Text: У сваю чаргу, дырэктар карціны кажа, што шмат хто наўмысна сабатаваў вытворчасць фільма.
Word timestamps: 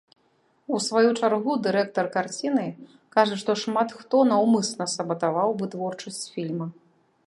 У 0.77 0.79
сваю 0.85 1.09
чаргу, 1.19 1.53
дырэктар 1.67 2.09
карціны 2.17 2.65
кажа, 3.19 3.35
што 3.45 3.51
шмат 3.67 3.89
хто 4.01 4.27
наўмысна 4.35 4.93
сабатаваў 4.99 5.49
вытворчасць 5.63 6.25
фільма. 6.37 6.67